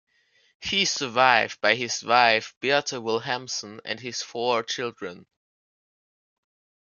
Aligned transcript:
He 0.59 0.81
is 0.81 0.89
survived 0.89 1.61
by 1.61 1.75
his 1.75 2.03
wife 2.03 2.55
Bertha 2.59 2.99
Williamson 2.99 3.81
and 3.85 3.99
his 3.99 4.23
four 4.23 4.63
children. 4.63 5.27